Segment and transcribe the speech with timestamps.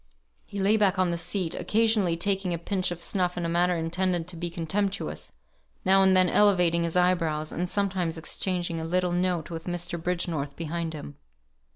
[0.47, 3.77] He lay back on the seat, occasionally taking a pinch of snuff in a manner
[3.77, 5.31] intended to be contemptuous;
[5.85, 10.01] now and then elevating his eyebrows, and sometimes exchanging a little note with Mr.
[10.01, 11.17] Bridgenorth behind him.